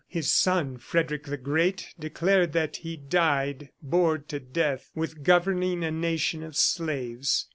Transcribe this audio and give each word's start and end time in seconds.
His 0.07 0.31
son, 0.31 0.77
Frederick 0.79 1.25
the 1.25 1.37
Great, 1.37 1.93
declared 1.99 2.53
that 2.53 2.77
he 2.77 2.97
died, 2.97 3.69
bored 3.83 4.27
to 4.29 4.39
death 4.39 4.89
with 4.95 5.21
governing 5.21 5.83
a 5.83 5.91
nation 5.91 6.41
of 6.41 6.55
slaves. 6.57 7.47